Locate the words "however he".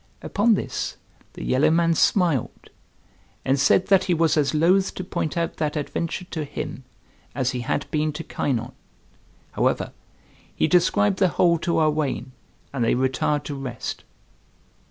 9.51-10.67